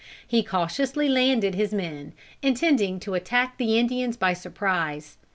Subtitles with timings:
[0.27, 5.19] He cautiously landed his men, intending to attack the Indians by surprise.